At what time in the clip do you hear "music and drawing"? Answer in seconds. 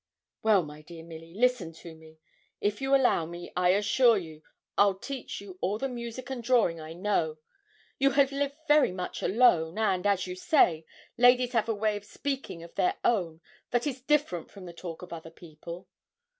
5.87-6.79